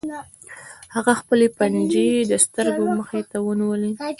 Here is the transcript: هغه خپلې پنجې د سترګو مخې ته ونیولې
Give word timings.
هغه 0.93 1.13
خپلې 1.21 1.47
پنجې 1.57 2.09
د 2.31 2.33
سترګو 2.45 2.85
مخې 2.97 3.21
ته 3.29 3.37
ونیولې 3.45 3.91